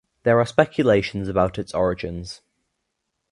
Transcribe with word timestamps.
There 0.23 0.39
are 0.39 0.47
speculations 0.47 1.27
about 1.27 1.59
its 1.59 1.75
origins. 1.75 2.41